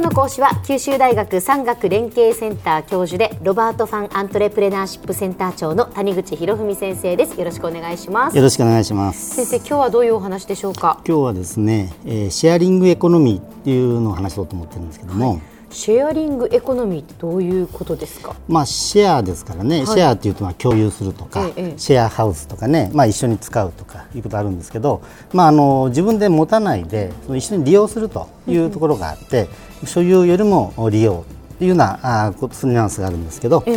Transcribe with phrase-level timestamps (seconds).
[0.00, 7.38] 日の講師は九州大学産学連携センター教授でロバート・ファン・アントレプレナーシップセンター長の谷口博文先生です。
[7.38, 8.36] よろしくお願いします。
[8.36, 9.36] よろしくお願いします。
[9.36, 11.02] 先生今日はどういうお話でしょうか？
[11.06, 15.40] 今日はですね、えー、シェアリングエコノミーっていうのを話そうと思ってるんですけども、はい
[15.70, 18.34] シェアリングエコノミーってどういうことですか？
[18.48, 25.02] まあシェアですからね、はい、シェアっていうとまあ共有するとか、ええ、シェアハウスとかね、まあ一緒に使うとかいうことあるんですけど、
[25.32, 29.48] まああの自分で持たないで一緒に利用するというところがあって、
[29.82, 33.76] うん、所有よりも利用っていうようなあそのニュアンスがあるんですけど、え、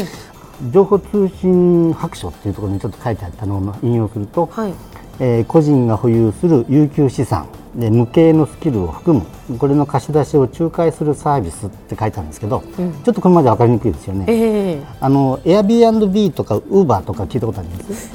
[0.72, 4.74] 情報通信白書っていうところにちょっと書いてあったのを引用すると、はい、
[5.20, 9.20] えー、個人が保有する有給資産で無形のスキルを含
[9.50, 18.12] むこれの貸し出しを仲介するサービスって書いてあるんですけど、うん、ちょっとこれまで分かりにくいですよね、えー、あの Airbnb とか Uber とか聞いたことあります？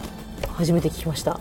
[0.52, 1.40] 初めて聞きました。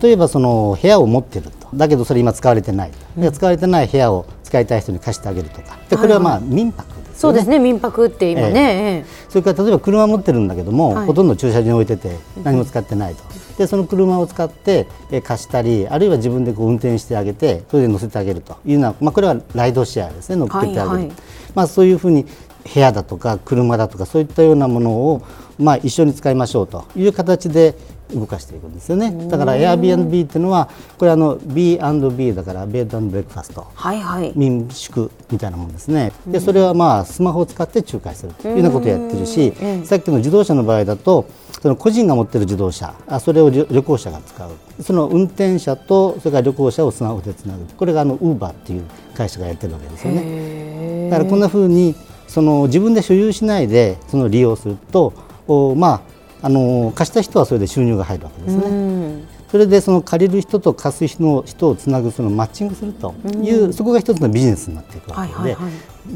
[0.00, 1.68] 例えばその部屋を持ってると。
[1.74, 5.78] だけどそれ今使われてない、うん、使われてない部屋を使いたい人に貸してあげるとか。
[5.88, 13.22] でこれはまあ民泊そうですね民泊って今ね、えー、それから例えば車持ってるんだけども、はい、ほとんど駐車場に置いてて何も使ってないと、
[13.58, 14.86] でその車を使って
[15.22, 18.56] 貸したりあるいは自分でこう運転してあげてそれで乗せてあげると。
[18.64, 21.12] いうのは、まあ、これはライドシェアですね乗っけてあげる、はいはい、
[21.54, 22.24] まあ、そういうふうに
[22.72, 25.22] 部屋だとか車だとかそういったようなものを、
[25.58, 27.74] まあ、一緒に使いましょうという形で
[28.14, 29.28] 動かしていくんですよね。
[29.28, 36.12] だから Airbnb っていうのはこれあの B&B だからベッドブレックファスト、はいはい、民宿みたいなもんですね。
[36.26, 39.52] でそれはまあスマホを使って仲介するというようなことをやってるし
[39.84, 41.26] さっきの自動車の場合だと
[41.60, 44.50] その個人が持ってる自動車あそれを旅行者が使う。
[44.82, 47.64] その運転者とそれから旅行者をスマホでつなぐ。
[47.76, 51.10] これがあの Uber っていう会社がやってるわけですよね。
[51.10, 51.94] だからこんなふうに
[52.26, 55.12] その自分で所有しないでその利用すると
[55.48, 56.00] おまあ
[56.42, 59.40] あの貸した人はそれで収入が入るわけですね。
[59.50, 65.56] それでその借りる人と貸す人の人をつなぐそのマッチングするという、そこが一つのビジネスになっていくわけで、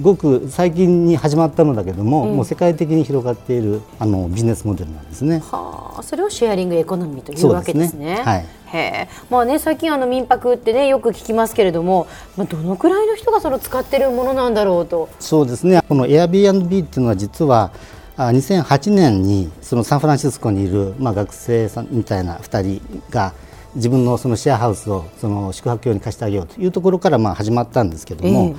[0.00, 5.42] ごく最近に始まったのだけども、もう世界的に広がっているあのビジネスモデルなんですね。
[5.50, 8.18] はあ、それをシェアリングエコノミーというわけですね。
[8.18, 8.46] すねはい。
[8.72, 15.08] へまあね最近あの民泊ってねよく聞きますけれども、まあどのくらいの人がその使っているものなんだろうと。
[15.18, 15.82] そうですね。
[15.88, 17.72] この Airbnb っていうのは実は
[18.16, 23.32] 2008年にそのサンフランシスコにいる、まあ、学生さんみたいな2人が
[23.74, 28.54] 自分のそのシェアハウスをその宿泊用に貸してあげようというところからまあ始まったんですけども、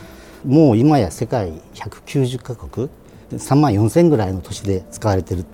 [0.46, 2.90] えー、もう今や世界190カ国
[3.32, 5.46] 3万4千ぐらいの都市で使われている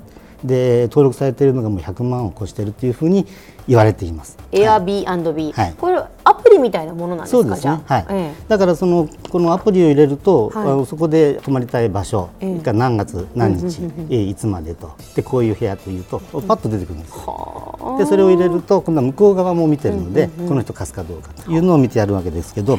[0.43, 3.25] で登録されているのがもう100万を超しているというふうに
[3.67, 4.37] 言われています。
[4.51, 7.43] Airbnb、はい、これアプリみたいなものなんですか？
[7.43, 7.81] そうですね。
[7.85, 8.05] はい。
[8.09, 14.91] えだからそのこのアプリを入れると、はい、あのそこで泊まりたい場所、えー、何月何日、えー、いつまでと。
[15.15, 17.95] でこういう部屋というとパッと出てくるんですよ。
[17.99, 22.77] でそれを入れると今度は向こう側も見てるので、この人貸すかどうかというのを見てやるわけですけど、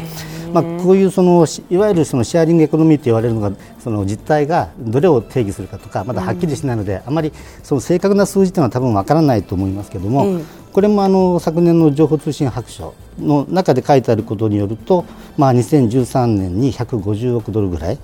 [0.52, 7.32] まあこういうそのいわゆるそのシェアリングエコノミーと言われるのがその実態がどれを定義するかとかまだはっきりしないので、あまり
[7.62, 10.40] その正確な数字というのは多分わからないと思いますけども。
[10.72, 15.04] これもあの昨年の情報通信白書の中で書いてあることによると、
[15.36, 17.98] まあ、2013年に150億ドルぐらい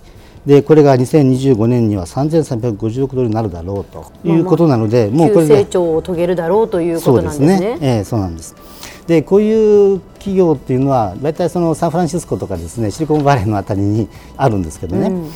[0.48, 7.48] でこれが2025年には3350億ドルになるだろうということなので、もうこれ成長を遂げるだろうということなんですね。
[7.48, 8.56] そうですね、えー、そうなんです。
[9.06, 15.30] でこういう企業っていうのは大体そのサンフランシスコとかですねシリコンバレーのあたりにあるんですけどね、うん、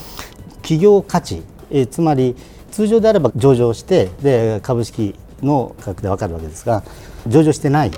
[0.63, 2.35] 企業価値、えー、つまり
[2.71, 6.83] 通常であれば上場してで株式の価格で分かるわけですが
[7.27, 7.91] 上場してない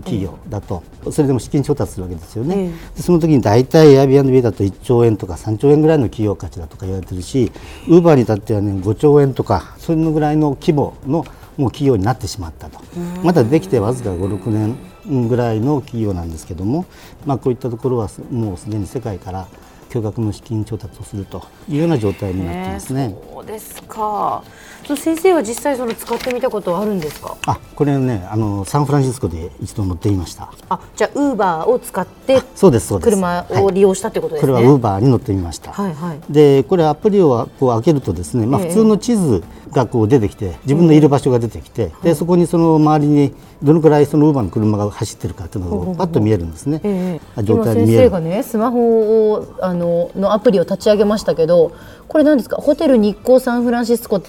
[0.00, 7.52] 企業だと、それでも資金調達するわけですよね、でその時に大体 Airbnb だと1兆円とか3兆円ぐらいの企業価値だとか言われてるし、
[7.88, 11.24] ウーバーに至っては、ね、5兆円とか、それのぐらいの規模の
[11.56, 12.80] もう企業になってしまったと、
[13.22, 16.84] まだできてわずか5、6年ぐらいの企業なんですけども、
[17.24, 19.46] まあ、こういったところはもうすでに世界から
[19.90, 23.16] 巨額の資金調達をするというような状態になってますね。
[23.32, 24.42] そうですか。
[24.96, 27.36] 先生は実際その使ってみたことはあるんですか？
[27.46, 30.52] あ、これね、あのサンフランシスコで一度乗ってみました。
[30.68, 34.52] あ、じゃあウーバーを使ってそうですそうです車を利用したということですね。
[34.52, 35.72] これはウーバーに乗ってみました。
[35.72, 36.20] はいはい。
[36.32, 46.80] で、これアプリをこう開けるとですね、まあ普通の地図がこう出てきて、自分のいる場所が出てきて、でそこにその周りにどのくらいそのウーバーの車が走ってるかっていうのがパッと見えるんですね。
[46.84, 51.72] ええ、状態先生がねスマホをあののアプリを立ち上げましたけど、
[52.08, 52.56] これなんですか？
[52.56, 54.22] ホテル日光サンフランシスコ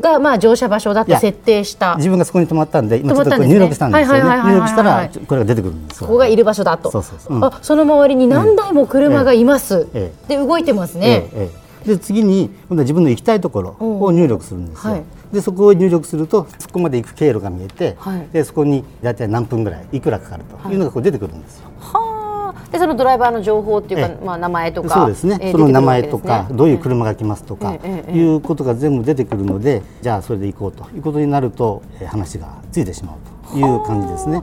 [0.00, 1.96] がまあ乗車場所だって設定した。
[1.96, 4.42] 自分がそこに泊まったんで今ちょっと入力したんですよね。
[4.42, 6.90] 入力したらこれが出てくるんですここがいる場所だと。
[6.90, 9.88] そうそうそう、あその周りに何台も車がいます。
[9.94, 11.28] ええ、で動いてますね。
[11.34, 11.50] え
[11.84, 14.92] え、で次に今度は自分の行きたいところを入力するんですよ。
[14.92, 15.02] はい
[15.32, 20.74] でそこを入力するとそこまで行く経路が見えて、はい、でそこに大体何分ぐらいいくらかかるとい。
[20.74, 21.70] うのがこう出てくるんですよ。
[21.80, 22.70] はあ。
[22.70, 30.84] でそのドライバーの情報っていうか、まあ、名前とかそうですね、えー、その名前とか、どういう車が来ますとか、いうことが全部出てくるので、じゃあそれで行こうと。
[30.94, 34.42] いうことになると、えー、話がついてしまうという感じですね。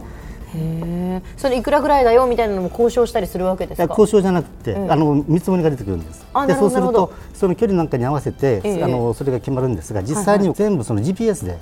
[0.56, 3.88] へそれいくらぐらいだよみたいなのも交渉したりするわけですか？
[3.90, 6.26] 交渉じゃなくて、うん、あの見積もりが出てくるんです。
[6.48, 11.58] でそうするとその距離なんかに合わせて、えー、あのそれが決まるんですが実際に全部その GPS で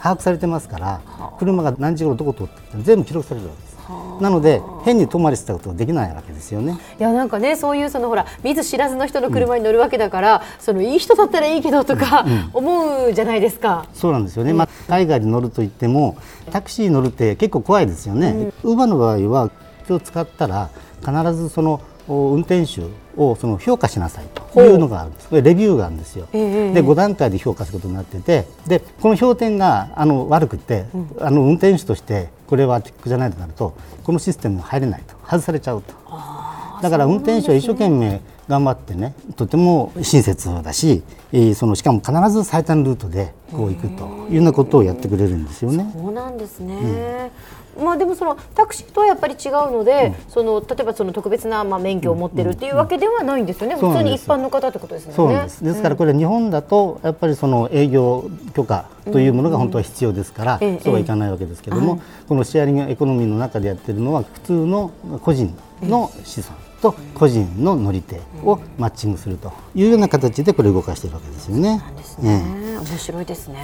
[0.00, 2.52] 把握されてますから、はい、車が何時頃どこ通って
[2.82, 3.73] 全部記録されるわけです
[4.20, 6.78] なので変に泊まりしたことができないわけですよね。
[6.98, 13.86] いやなんかねそういうそのほら見ず知らずの人の車に乗るわけだから、うん、そのいい人だったらいいけどとか、思うじゃないですか。
[13.94, 14.52] そうなんですよね。
[14.52, 16.16] まあ海外に乗ると言っても
[16.50, 18.52] タクシー乗るって結構怖いですよね。
[18.62, 19.50] ウーバーの場合は
[19.88, 20.70] 今日使ったら
[21.04, 22.82] 必ずその運転手
[23.16, 35.94] をその評価しなさいというのがあるんです、これレビューがあるんですよ、えー、で5段階で評価することになっててでこの評点があの悪くて、うん、あの運転手としてこれはティックじゃないとなるとこのシステムに入れないと外されちゃうと。
[36.82, 41.02] だから運転手は一生懸命頑張ってねとても親切だし、
[41.32, 45.90] えー、そのしかも必ず最短ルートでこう行くというようなことをやってくれるんですよね。
[45.94, 47.30] そうなんですね、
[47.78, 55.14] うん、まあ、でもそのタクシーとはやっぱり違うので、うん、その例えばその特別なまあ免許を持ってるっていうわけではないんですよね、うん、普通に一般の方ってことですね。
[55.14, 55.64] そうです。
[55.64, 64.90] ですからこれ日本だとやっぱりその営業許可というものが本当は必要ですから、そうはいかないわけですけれども、このシェアリングエコノミーの中でやってるのは普通の
[65.22, 66.56] 個人の資産。
[66.84, 71.82] と個人の乗り手をマッチングするというような形でこれ動かしているわけですよね。
[72.20, 73.56] ね面白いですね。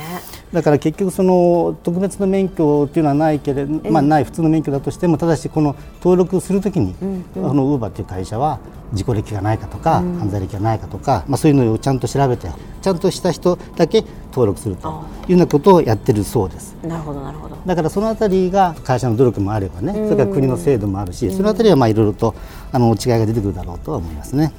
[0.55, 6.95] だから結局その特別な免許っていうのはないけれど、まあない普通の免許だとしてもただしこの登録するときに、
[7.37, 8.59] あのウーバーっていう会社は
[8.95, 12.49] 事故歴がないかとか、犯罪歴がないかとか、まあそういうのをちゃんと調べて
[12.81, 16.75] ちゃんとした人だけ登録するというようなことをやってるそうです。
[16.83, 17.50] なるほどなるほど。
[17.67, 22.35] だからそのあたりが会社の努力もあればね、それから国の制度もあるし、そのあたりはまあいろいろと
[22.73, 24.53] あの違いが出てくるだろうとは思いますね。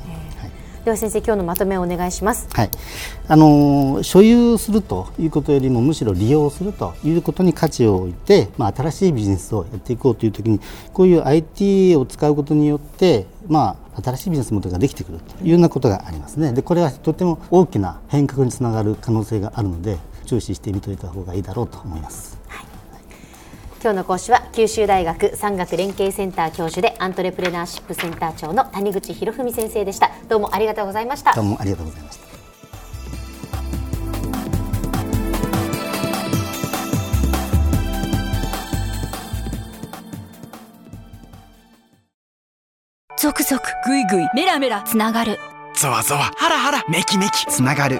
[0.84, 2.48] では先生今日のまとめをお願いします。
[2.52, 2.70] はい。
[3.28, 10.60] あの所有するということよりもむしろ利用するということに価値を置いて、まあ新しいビジネスをやっていこうというときに
[10.92, 16.52] こういう IT を使うことによってまあ新しいビジネスモデルができてくるというようなことがありますね。
[16.52, 22.41] でこれはとても大きな変革につながる可能性があるので注視してみておいた方がいいだろうと思います。
[23.84, 30.12] 今日の講師は九州大学産学連携センター教授でアントレプレナーシップセンター長の谷口博文先生でした。
[30.30, 31.34] どうもありがとうございました。
[31.34, 32.22] どうもありがとうございました。
[43.18, 45.40] 続々ぐいぐいメラメラつながる。
[45.76, 47.48] ゾワゾワハラハラメキメキ。
[47.48, 48.00] つながる